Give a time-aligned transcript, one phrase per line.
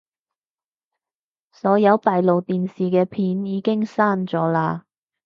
[1.51, 4.81] 所有閉路電視嘅片已經刪咗喇